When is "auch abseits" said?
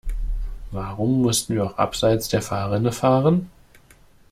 1.63-2.27